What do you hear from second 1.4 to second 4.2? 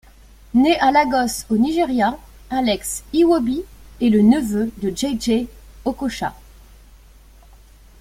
au Nigeria, Alex Iwobi est